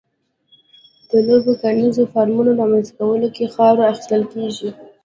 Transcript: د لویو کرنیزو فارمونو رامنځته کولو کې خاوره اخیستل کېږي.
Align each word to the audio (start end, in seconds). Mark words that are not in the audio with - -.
د 1.09 1.11
لویو 1.27 1.59
کرنیزو 1.61 2.03
فارمونو 2.13 2.51
رامنځته 2.61 2.93
کولو 2.99 3.27
کې 3.35 3.51
خاوره 3.55 3.83
اخیستل 3.91 4.21
کېږي. 4.33 4.69